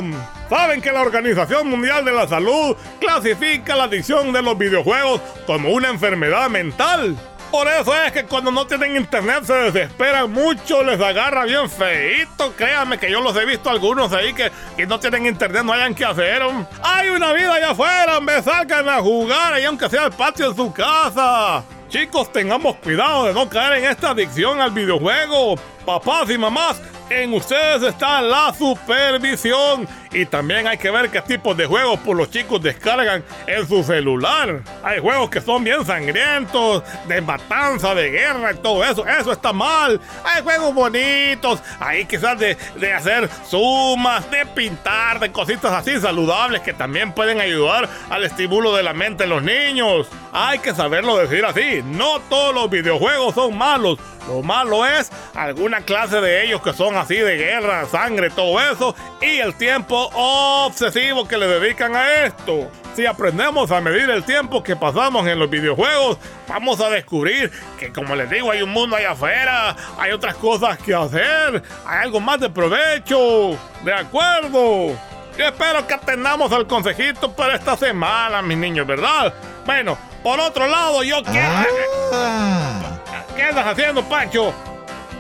Saben 0.50 0.82
que 0.82 0.92
la 0.92 1.02
Organización 1.02 1.70
Mundial 1.70 2.04
de 2.04 2.14
la 2.14 2.28
Salud 2.28 2.76
clasifica 3.00 3.76
la 3.76 3.84
adicción 3.84 4.34
de 4.34 4.42
los 4.42 4.58
videojuegos 4.58 5.22
como 5.46 5.70
una 5.70 5.90
enfermedad 5.90 6.50
mental. 6.50 7.16
Por 7.52 7.68
eso 7.68 7.96
es 7.96 8.12
que 8.12 8.26
cuando 8.26 8.52
no 8.52 8.68
tienen 8.68 8.96
internet 8.96 9.44
se 9.44 9.54
desesperan 9.54 10.32
mucho, 10.32 10.84
les 10.84 11.00
agarra 11.00 11.46
bien 11.46 11.70
feito. 11.70 12.54
Créanme 12.56 12.98
que 12.98 13.10
yo 13.10 13.22
los 13.22 13.36
he 13.38 13.46
visto 13.46 13.70
algunos 13.70 14.12
ahí 14.12 14.34
que, 14.34 14.52
que 14.76 14.86
no 14.86 15.00
tienen 15.00 15.26
internet, 15.26 15.64
no 15.64 15.72
hayan 15.74 15.96
que 15.96 16.04
hacer. 16.04 16.42
Hay 16.84 17.10
una 17.10 17.32
vida 17.34 17.54
allá 17.54 17.72
afuera, 17.72 18.20
me 18.20 18.42
salgan 18.42 18.90
a 18.90 19.00
jugar 19.00 19.54
ahí 19.54 19.66
aunque 19.66 19.90
sea 19.90 20.06
el 20.06 20.12
patio 20.12 20.50
de 20.50 20.56
su 20.56 20.74
casa. 20.74 21.64
Chicos, 21.88 22.32
tengamos 22.32 22.76
cuidado 22.78 23.26
de 23.26 23.34
no 23.34 23.48
caer 23.48 23.84
en 23.84 23.92
esta 23.92 24.10
adicción 24.10 24.60
al 24.60 24.72
videojuego. 24.72 25.56
Papás 25.86 26.30
y 26.30 26.38
mamás, 26.38 26.82
en 27.10 27.34
ustedes 27.34 27.84
está 27.84 28.22
la 28.22 28.54
supervisión. 28.54 29.88
Y 30.12 30.26
también 30.26 30.66
hay 30.66 30.78
que 30.78 30.90
ver 30.92 31.10
qué 31.10 31.22
tipos 31.22 31.58
de 31.58 31.66
juegos 31.66 32.00
por 32.00 32.16
los 32.16 32.30
chicos 32.30 32.62
descargan 32.62 33.24
en 33.48 33.68
su 33.68 33.84
celular. 33.84 34.62
Hay 34.82 35.00
juegos 35.00 35.30
que 35.30 35.42
son 35.42 35.64
bien 35.64 35.86
sangrientos, 35.86 36.84
de 37.08 37.20
matanza, 37.20 37.94
de 37.94 38.12
guerra 38.12 38.54
y 38.54 38.56
todo 38.56 38.84
eso. 38.86 39.06
Eso 39.06 39.34
está 39.34 39.52
mal. 39.52 40.00
Hay 40.24 40.42
juegos 40.42 40.74
bonitos, 40.74 41.62
ahí 41.82 42.06
quizás 42.06 42.40
de, 42.40 42.58
de 42.78 42.94
hacer 42.94 43.30
sumas, 43.50 44.30
de 44.32 44.46
pintar, 44.46 45.20
de 45.20 45.32
cositas 45.32 45.74
así 45.74 46.00
saludables 46.00 46.62
que 46.62 46.72
también 46.72 47.12
pueden 47.12 47.42
ayudar 47.42 47.90
al 48.10 48.24
estímulo 48.24 48.74
de 48.74 48.84
la 48.84 48.94
mente 48.94 49.24
de 49.24 49.30
los 49.30 49.44
niños. 49.44 50.08
Hay 50.32 50.60
que 50.60 50.74
saberlo 50.74 51.18
decir 51.18 51.44
así. 51.44 51.82
No 51.84 52.22
todos 52.30 52.56
los 52.56 52.70
videojuegos 52.70 53.36
son 53.36 53.58
malos. 53.58 54.00
Lo 54.28 54.42
malo 54.42 54.86
es 54.86 55.12
alguna 55.36 55.82
clase 55.82 56.20
de 56.20 56.46
ellos 56.46 56.62
que 56.62 56.74
son 56.74 56.96
así 56.96 57.16
de 57.16 57.38
guerra, 57.38 57.86
sangre, 57.86 58.30
todo 58.30 58.60
eso, 58.60 58.96
y 59.22 59.40
el 59.40 59.56
tiempo 59.56 60.10
obsesivo 60.14 61.28
que 61.28 61.38
le 61.38 61.48
dedican 61.48 61.96
a 61.96 62.26
esto. 62.26 62.70
Si 62.96 63.06
aprendemos 63.06 63.72
a 63.72 63.82
medir 63.82 64.10
el 64.10 64.24
tiempo 64.24 64.64
que 64.64 64.76
pasamos 64.76 65.28
en 65.28 65.38
los 65.38 65.50
videojuegos, 65.50 66.18
vamos 66.48 66.80
a 66.80 66.90
descubrir 66.90 67.52
que, 67.78 67.92
como 67.92 68.16
les 68.16 68.30
digo, 68.30 68.52
hay 68.52 68.62
un 68.62 68.70
mundo 68.70 68.96
allá 68.96 69.12
afuera, 69.12 69.76
hay 70.00 70.12
otras 70.12 70.36
cosas 70.36 70.78
que 70.80 70.96
hacer, 70.96 71.62
hay 71.86 72.04
algo 72.04 72.20
más 72.20 72.40
de 72.40 72.50
provecho. 72.50 73.58
¿De 73.84 73.94
acuerdo? 73.94 74.98
Espero 75.38 75.86
que 75.86 75.94
atendamos 75.94 76.52
al 76.54 76.66
consejito 76.66 77.34
para 77.34 77.56
esta 77.56 77.76
semana, 77.76 78.42
mis 78.42 78.58
niños, 78.58 78.88
¿verdad? 78.88 79.34
Bueno, 79.66 79.98
por 80.24 80.40
otro 80.40 80.66
lado, 80.66 81.04
yo 81.04 81.22
quiero... 81.24 82.95
¿Qué 83.36 83.50
estás 83.50 83.68
haciendo, 83.68 84.04
Pancho? 84.04 84.54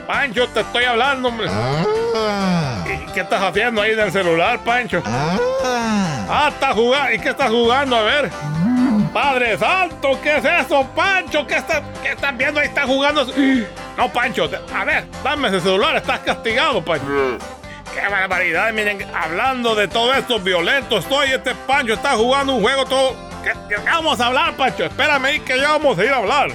Pancho, 0.07 0.47
te 0.49 0.61
estoy 0.61 0.83
hablando, 0.85 1.29
hombre. 1.29 1.47
¿Y 1.47 3.11
qué 3.11 3.21
estás 3.21 3.41
haciendo 3.41 3.81
ahí 3.81 3.91
en 3.91 3.99
el 3.99 4.11
celular, 4.11 4.59
Pancho? 4.63 5.01
Ah, 5.05 6.49
está 6.51 6.73
jugando. 6.73 7.11
¿Y 7.11 7.19
qué 7.19 7.29
estás 7.29 7.49
jugando? 7.49 7.95
A 7.95 8.03
ver. 8.03 8.31
Padre 9.15 9.57
Santo, 9.57 10.19
¿qué 10.21 10.37
es 10.37 10.45
eso, 10.45 10.85
Pancho? 10.93 11.47
¿Qué, 11.47 11.55
está, 11.55 11.81
qué 12.03 12.11
estás 12.11 12.35
viendo 12.37 12.59
ahí? 12.59 12.67
¿Estás 12.67 12.85
jugando? 12.85 13.25
No, 13.95 14.09
Pancho, 14.11 14.49
a 14.73 14.83
ver, 14.83 15.05
dame 15.23 15.47
ese 15.47 15.61
celular, 15.61 15.95
estás 15.95 16.19
castigado, 16.19 16.83
Pancho. 16.83 17.05
Qué 17.93 18.05
barbaridad, 18.09 18.73
miren, 18.73 19.07
hablando 19.15 19.73
de 19.73 19.87
todo 19.87 20.13
esto 20.13 20.37
violento 20.39 20.97
estoy, 20.97 21.31
este 21.31 21.55
Pancho 21.55 21.93
está 21.93 22.11
jugando 22.17 22.55
un 22.55 22.61
juego 22.61 22.83
todo... 22.83 23.15
¿Qué, 23.41 23.53
qué 23.69 23.77
vamos 23.77 24.19
a 24.19 24.25
hablar, 24.25 24.53
Pancho? 24.57 24.83
Espérame 24.83 25.23
ahí 25.23 25.39
que 25.39 25.57
ya 25.57 25.69
vamos 25.69 25.97
a 25.97 26.03
ir 26.03 26.11
a 26.11 26.17
hablar. 26.17 26.49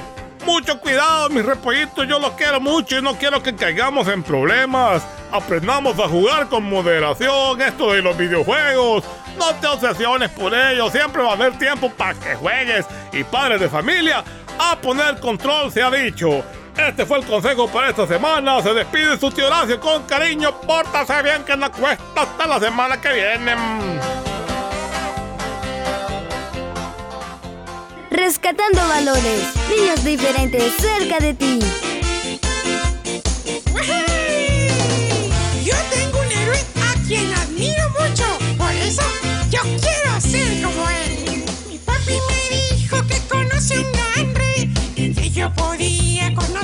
Mucho 0.44 0.81
cuidado, 0.81 1.29
mis 1.29 1.44
repollitos, 1.44 2.07
yo 2.09 2.18
los 2.18 2.33
quiero 2.33 2.61
mucho 2.61 2.98
y 2.98 3.03
no 3.03 3.14
quiero 3.16 3.42
que 3.42 3.55
caigamos 3.55 4.09
en 4.09 4.22
problemas. 4.22 5.03
Aprendamos 5.31 5.98
a 5.98 6.09
jugar 6.09 6.48
con 6.48 6.64
moderación 6.64 7.61
esto 7.61 7.92
de 7.92 8.03
los 8.03 8.16
videojuegos. 8.16 9.05
No 9.38 9.55
te 9.57 9.66
obsesiones 9.66 10.31
por 10.31 10.55
ellos, 10.55 10.92
siempre 10.92 11.22
va 11.22 11.31
a 11.31 11.35
haber 11.35 11.59
tiempo 11.59 11.90
para 11.90 12.14
que 12.14 12.35
juegues. 12.35 12.87
Y 13.12 13.22
padres 13.24 13.61
de 13.61 13.68
familia, 13.68 14.24
a 14.59 14.76
poner 14.76 15.20
control 15.20 15.70
se 15.70 15.83
ha 15.83 15.90
dicho. 15.90 16.42
Este 16.76 17.05
fue 17.05 17.18
el 17.18 17.26
consejo 17.26 17.68
para 17.68 17.90
esta 17.90 18.07
semana. 18.07 18.62
Se 18.62 18.72
despide 18.72 19.18
su 19.18 19.31
tío 19.31 19.46
Horacio 19.46 19.79
con 19.79 20.05
cariño. 20.05 20.59
Pórtase 20.61 21.22
bien 21.22 21.44
que 21.44 21.57
no 21.57 21.70
cuesta 21.70 22.22
hasta 22.22 22.46
la 22.46 22.59
semana 22.59 23.00
que 23.00 23.12
viene. 23.12 24.29
Rescatando 28.11 28.81
valores. 28.88 29.42
Niños 29.68 30.05
diferentes 30.05 30.62
cerca 30.81 31.20
de 31.20 31.35
ti. 31.35 31.61
Yo 35.64 35.75
tengo 35.90 36.18
un 36.20 36.33
héroe 36.33 36.59
a 36.59 37.07
quien 37.07 37.33
admiro 37.33 37.88
mucho. 37.90 38.25
Por 38.59 38.73
eso 38.73 39.03
yo 39.51 39.61
quiero 39.62 40.20
ser 40.20 40.62
como 40.62 40.90
él. 40.90 41.44
Mi 41.68 41.79
papi 41.79 42.14
me 42.29 42.77
dijo 42.77 42.96
que 43.07 43.18
conoce 43.29 43.79
un 43.79 43.92
gran 43.92 44.35
rey. 44.35 44.75
Que 44.96 45.31
yo 45.31 45.53
podía 45.55 46.35
conocerle 46.35 46.60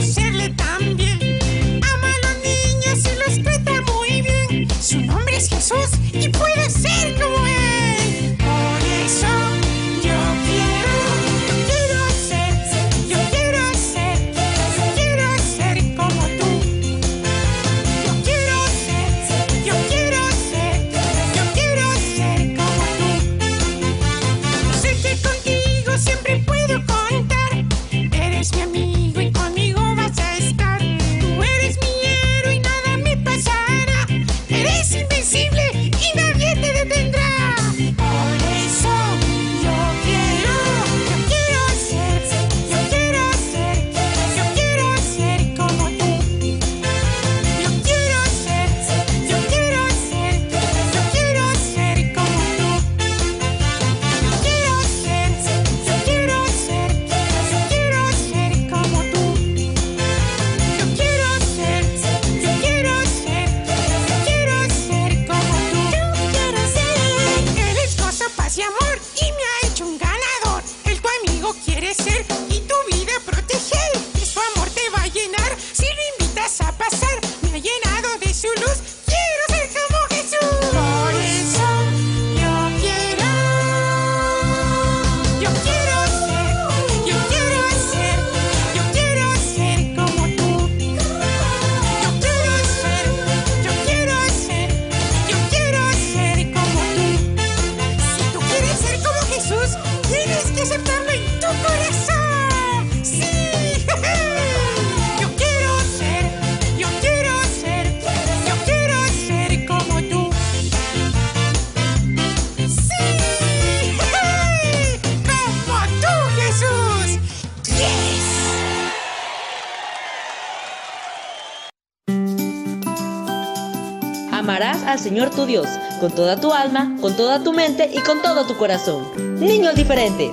al 124.97 125.03
Señor 125.03 125.29
tu 125.29 125.45
Dios 125.45 125.67
con 126.01 126.11
toda 126.11 126.41
tu 126.41 126.55
alma, 126.55 126.97
con 127.03 127.15
toda 127.17 127.45
tu 127.45 127.53
mente 127.53 127.91
y 127.93 127.99
con 128.01 128.23
todo 128.23 128.47
tu 128.47 128.57
corazón. 128.57 129.07
Niños 129.39 129.75
diferentes. 129.75 130.31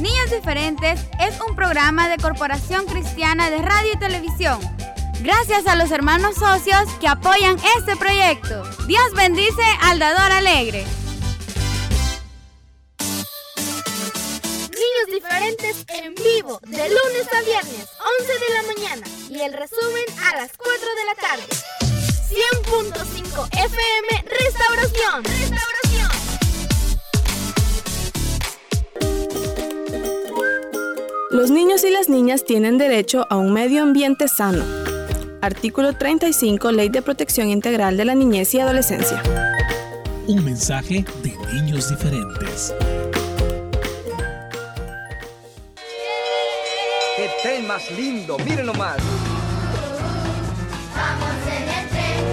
Niños 0.00 0.30
Diferentes 0.30 1.00
es 1.18 1.40
un 1.48 1.56
programa 1.56 2.08
de 2.08 2.18
Corporación 2.18 2.86
Cristiana 2.86 3.50
de 3.50 3.58
Radio 3.62 3.90
y 3.94 3.98
Televisión. 3.98 4.60
Gracias 5.22 5.66
a 5.66 5.74
los 5.74 5.90
hermanos 5.90 6.36
socios 6.36 6.88
que 7.00 7.08
apoyan 7.08 7.56
este 7.76 7.96
proyecto. 7.96 8.62
Dios 8.86 9.12
bendice 9.16 9.64
al 9.82 9.98
dador 9.98 10.30
alegre. 10.30 10.86
En 16.08 16.14
vivo, 16.14 16.58
de 16.62 16.88
lunes 16.88 17.28
a 17.32 17.42
viernes, 17.42 17.88
11 18.20 18.32
de 18.32 18.48
la 18.54 18.62
mañana. 18.74 19.06
Y 19.28 19.40
el 19.40 19.52
resumen 19.52 20.04
a 20.24 20.36
las 20.36 20.52
4 20.56 20.72
de 20.72 21.04
la 21.04 21.14
tarde. 21.14 21.44
100.5 22.28 23.48
FM 23.52 24.24
Restauración. 24.40 25.24
Restauración. 25.24 26.08
Los 31.30 31.50
niños 31.50 31.84
y 31.84 31.90
las 31.90 32.08
niñas 32.08 32.44
tienen 32.44 32.78
derecho 32.78 33.26
a 33.28 33.36
un 33.36 33.52
medio 33.52 33.82
ambiente 33.82 34.28
sano. 34.28 34.64
Artículo 35.42 35.92
35, 35.96 36.72
Ley 36.72 36.88
de 36.88 37.02
Protección 37.02 37.50
Integral 37.50 37.96
de 37.96 38.04
la 38.06 38.14
Niñez 38.14 38.54
y 38.54 38.60
Adolescencia. 38.60 39.22
Un 40.26 40.44
mensaje 40.44 41.04
de 41.22 41.36
niños 41.52 41.90
diferentes. 41.90 42.74
Más 47.68 47.90
lindo! 47.90 48.38
¡Mírenlo 48.38 48.72
más! 48.72 48.96
Vamos 50.96 51.34
en 51.56 51.68
el 51.78 51.88
tren. 51.90 52.24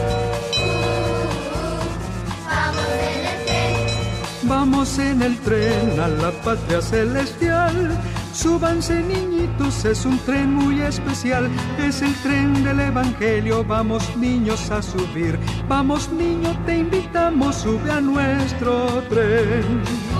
Vamos 2.47 2.87
en 3.03 3.25
el 3.25 3.45
tren. 3.45 4.47
Vamos 4.47 4.99
en 4.99 5.21
el 5.21 5.37
tren 5.39 5.99
a 5.99 6.07
la 6.07 6.31
patria 6.31 6.81
celestial. 6.81 7.99
Súbanse 8.31 9.01
niñitos, 9.01 9.83
es 9.83 10.05
un 10.05 10.17
tren 10.19 10.53
muy 10.53 10.81
especial. 10.81 11.49
Es 11.77 12.01
el 12.01 12.13
tren 12.23 12.63
del 12.63 12.79
Evangelio, 12.79 13.65
vamos 13.65 14.15
niños 14.15 14.71
a 14.71 14.81
subir. 14.81 15.37
Vamos 15.67 16.09
niño, 16.11 16.57
te 16.65 16.77
invitamos, 16.77 17.57
sube 17.57 17.91
a 17.91 17.99
nuestro 17.99 19.03
tren. 19.09 20.14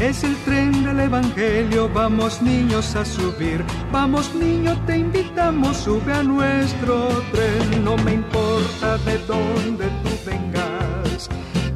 Es 0.00 0.24
el 0.24 0.34
tren 0.46 0.82
del 0.82 0.98
Evangelio, 0.98 1.90
vamos 1.92 2.40
niños 2.40 2.96
a 2.96 3.04
subir. 3.04 3.62
Vamos 3.92 4.34
niño, 4.34 4.74
te 4.86 4.96
invitamos, 4.96 5.76
sube 5.76 6.10
a 6.14 6.22
nuestro 6.22 7.08
tren. 7.32 7.84
No 7.84 7.98
me 7.98 8.14
importa 8.14 8.96
de 9.04 9.18
dónde 9.26 9.88
tú 10.02 10.10
vengas, 10.24 11.28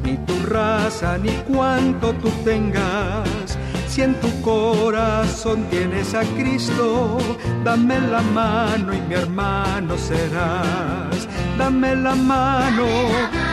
ni 0.03 0.17
tu 0.25 0.43
raza, 0.47 1.19
ni 1.19 1.33
cuánto 1.47 2.13
tú 2.13 2.29
tengas. 2.43 3.59
Si 3.87 4.01
en 4.01 4.15
tu 4.15 4.41
corazón 4.41 5.63
tienes 5.69 6.15
a 6.15 6.23
Cristo, 6.35 7.19
dame 7.63 7.99
la 8.01 8.21
mano 8.21 8.91
y 8.91 9.01
mi 9.01 9.13
hermano 9.13 9.97
serás. 9.99 11.27
Dame 11.57 11.95
la 11.95 12.15
mano, 12.15 12.85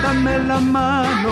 dame 0.03 0.39
la 0.39 0.61
mano, 0.61 1.31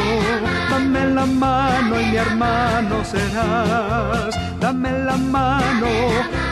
dame 0.71 1.07
la 1.17 1.27
mano 1.27 2.01
y 2.01 2.05
mi 2.07 2.17
hermano 2.17 3.05
serás. 3.05 4.35
Dame 4.61 4.93
la 5.05 5.17
mano, 5.17 5.89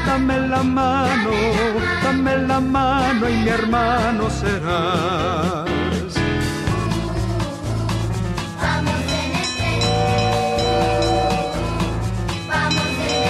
dame 0.06 0.38
la 0.48 0.62
mano, 0.62 1.30
dame 2.02 2.38
la 2.38 2.60
mano 2.60 3.28
y 3.28 3.36
mi 3.44 3.48
hermano 3.48 4.30
serás. 4.30 5.68
Vamos 8.62 9.00
en 9.20 9.30
el 9.40 9.48
tren. 9.58 9.80
Vamos 12.48 12.90
en 13.06 13.22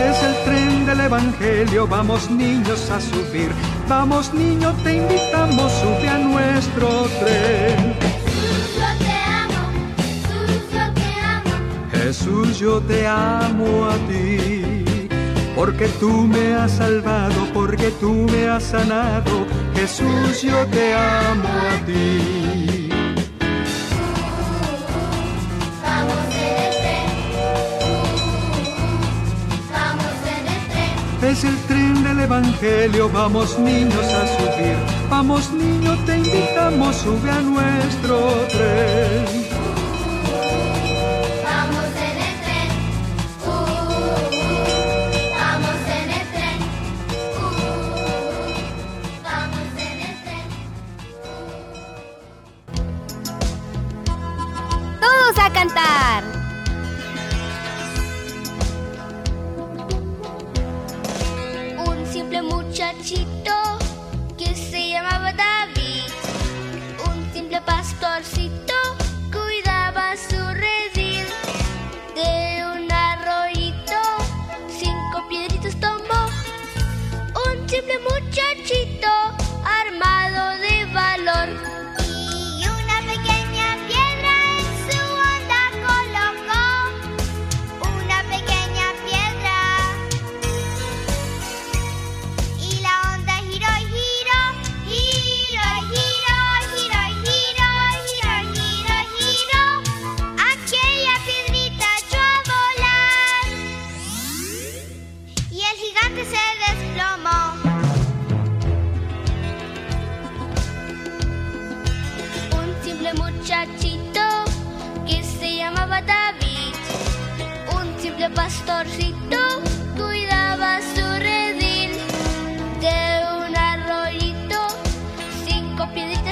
el. 0.00 0.10
Es 0.10 0.22
el 0.22 0.34
tren 0.44 0.86
del 0.86 1.00
Evangelio, 1.00 1.86
vamos 1.86 2.30
niños 2.30 2.90
a 2.90 3.00
subir. 3.00 3.52
Vamos 3.88 4.34
niño, 4.34 4.74
te 4.82 4.96
invitamos, 4.96 5.70
sube 5.72 6.08
a 6.08 6.18
nuestro 6.18 7.06
tren. 7.20 7.94
Yo 8.76 8.88
te 8.98 9.12
amo. 9.42 9.62
Yo 10.72 10.92
te 10.92 11.08
amo. 11.20 11.52
Jesús, 11.92 12.58
yo 12.58 12.80
te 12.80 13.06
amo 13.06 13.86
a 13.86 13.94
ti, 14.08 15.08
porque 15.54 15.86
tú 16.00 16.10
me 16.26 16.54
has 16.54 16.72
salvado, 16.72 17.46
porque 17.54 17.92
tú 18.00 18.26
me 18.32 18.48
has 18.48 18.64
sanado. 18.64 19.46
Jesús, 19.76 20.42
yo 20.42 20.66
te 20.66 20.92
amo 20.94 21.48
a 21.48 21.86
ti. 21.86 22.66
Es 31.22 31.42
el 31.42 31.56
Evangelio, 32.26 33.08
vamos 33.08 33.56
niños 33.56 34.04
a 34.04 34.26
subir. 34.26 34.76
Vamos 35.08 35.52
niño, 35.52 35.96
te 36.06 36.16
invitamos, 36.16 36.96
sube 36.96 37.30
a 37.30 37.40
nuestro 37.40 38.16
tren. 38.50 39.55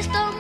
Cinco 0.05 0.34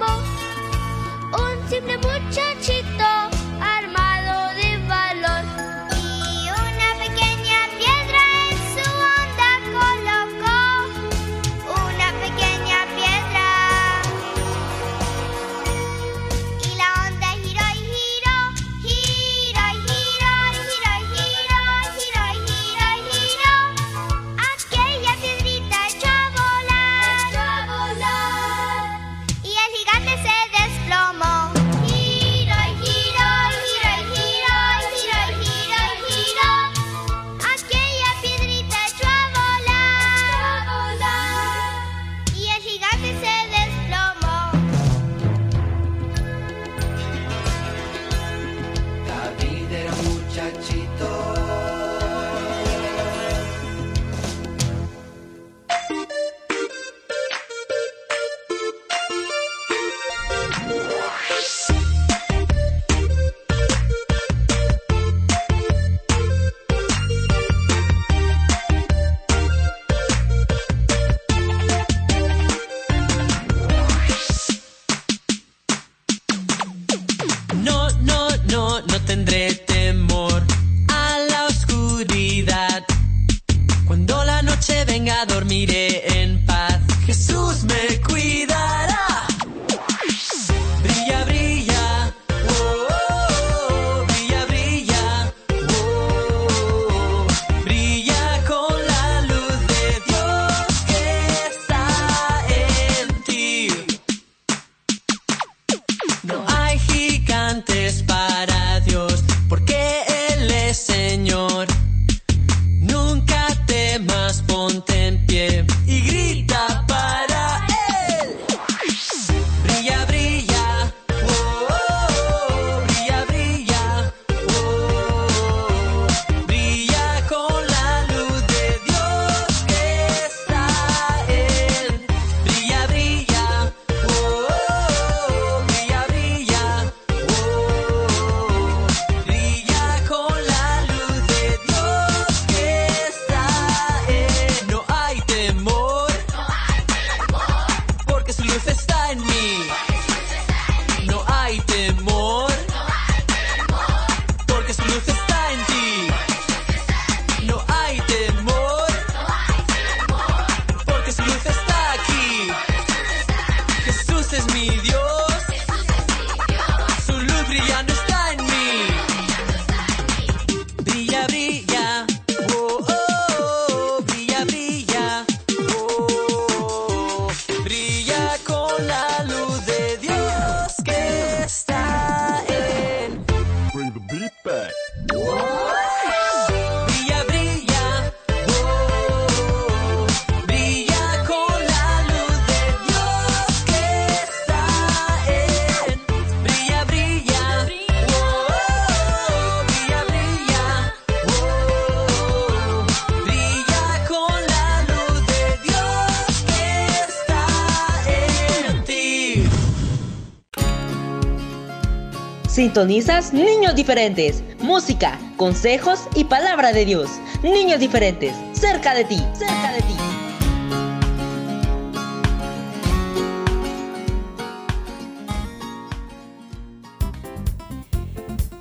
Sintonizas 212.74 213.32
Niños 213.32 213.76
Diferentes. 213.76 214.42
Música, 214.58 215.16
consejos 215.36 216.08
y 216.16 216.24
palabra 216.24 216.72
de 216.72 216.84
Dios. 216.84 217.08
Niños 217.44 217.78
Diferentes. 217.78 218.34
Cerca 218.52 218.94
de 218.94 219.04
ti. 219.04 219.18
Cerca 219.38 219.72
de 219.74 219.78
ti. 219.78 219.94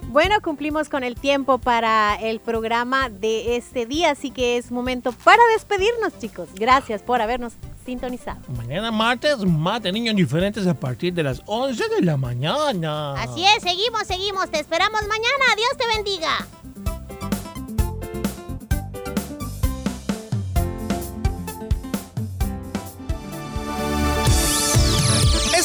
Bueno, 0.09 0.35
cumplimos 0.43 0.89
con 0.89 1.03
el 1.03 1.15
tiempo 1.15 1.57
para 1.57 2.13
el 2.13 2.39
programa 2.39 3.09
de 3.09 3.55
este 3.55 3.87
día, 3.87 4.11
así 4.11 4.29
que 4.29 4.57
es 4.57 4.71
momento 4.71 5.11
para 5.11 5.41
despedirnos, 5.53 6.19
chicos. 6.19 6.49
Gracias 6.53 7.01
por 7.01 7.19
habernos 7.19 7.53
sintonizado. 7.83 8.41
Mañana 8.57 8.91
martes, 8.91 9.39
más 9.39 9.81
de 9.81 9.91
niños 9.91 10.15
diferentes 10.15 10.65
a 10.67 10.73
partir 10.73 11.13
de 11.13 11.23
las 11.23 11.41
11 11.45 11.83
de 11.89 12.01
la 12.01 12.17
mañana. 12.17 13.13
Así 13.13 13.43
es, 13.45 13.63
seguimos, 13.63 14.07
seguimos. 14.07 14.49
Te 14.49 14.59
esperamos 14.59 15.01
mañana. 15.01 15.55
Dios 15.55 15.77
te 15.77 15.95
bendiga. 15.95 16.47